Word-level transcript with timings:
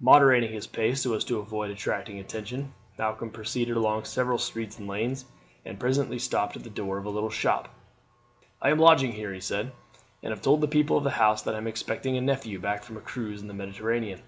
Moderating 0.00 0.50
his 0.52 0.66
pace 0.66 1.00
so 1.02 1.14
as 1.14 1.22
to 1.22 1.38
avoid 1.38 1.70
attracting 1.70 2.18
attention, 2.18 2.74
Malcolm 2.98 3.30
proceeded 3.30 3.76
along 3.76 4.02
several 4.04 4.36
streets 4.36 4.80
and 4.80 4.88
lanes, 4.88 5.26
and 5.64 5.78
presently 5.78 6.18
stopped 6.18 6.56
at 6.56 6.64
the 6.64 6.68
door 6.70 6.98
of 6.98 7.04
a 7.04 7.08
little 7.08 7.30
shop. 7.30 7.68
"I 8.60 8.70
am 8.70 8.80
lodging 8.80 9.12
here," 9.12 9.32
he 9.32 9.38
said, 9.38 9.70
"and 10.24 10.32
have 10.32 10.42
told 10.42 10.60
the 10.60 10.66
people 10.66 10.96
of 10.96 11.04
the 11.04 11.10
house 11.22 11.42
that 11.42 11.54
I 11.54 11.58
am 11.58 11.68
expecting 11.68 12.16
a 12.16 12.20
nephew 12.20 12.58
back 12.58 12.82
from 12.82 12.96
a 12.96 13.00
cruise 13.00 13.40
in 13.42 13.46
the 13.46 13.54
Mediterranean." 13.54 14.22